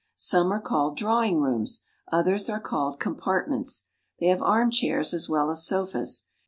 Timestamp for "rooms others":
1.41-2.49